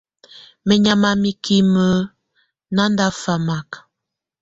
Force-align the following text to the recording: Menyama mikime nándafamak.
Menyama 0.67 1.09
mikime 1.21 1.87
nándafamak. 2.75 3.69